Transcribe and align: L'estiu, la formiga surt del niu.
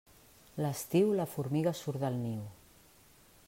L'estiu, 0.65 1.11
la 1.19 1.27
formiga 1.35 1.73
surt 1.83 2.03
del 2.07 2.17
niu. 2.25 2.43